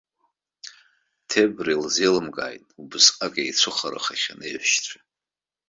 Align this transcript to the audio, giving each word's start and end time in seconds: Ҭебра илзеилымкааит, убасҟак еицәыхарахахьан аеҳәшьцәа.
Ҭебра 1.29 1.71
илзеилымкааит, 1.73 2.65
убасҟак 2.81 3.33
еицәыхарахахьан 3.43 4.39
аеҳәшьцәа. 4.45 4.99